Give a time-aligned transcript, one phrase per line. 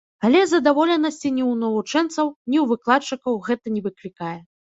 [0.27, 4.35] Але задаволенасці ні ў навучэнцаў, ні ў выкладчыкаў гэта не выклікае.